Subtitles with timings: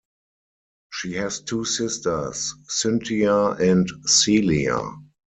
[0.91, 4.79] She has two sisters, Cynthia and Celia.